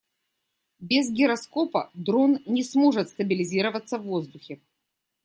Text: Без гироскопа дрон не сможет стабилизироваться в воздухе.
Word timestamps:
Без 0.79 1.11
гироскопа 1.11 1.91
дрон 1.93 2.39
не 2.47 2.63
сможет 2.63 3.09
стабилизироваться 3.09 3.99
в 3.99 4.05
воздухе. 4.05 4.59